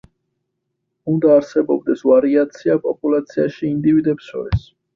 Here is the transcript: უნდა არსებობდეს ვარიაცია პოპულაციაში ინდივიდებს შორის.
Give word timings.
უნდა 1.13 1.33
არსებობდეს 1.41 2.03
ვარიაცია 2.13 2.81
პოპულაციაში 2.89 3.71
ინდივიდებს 3.73 4.35
შორის. 4.35 4.69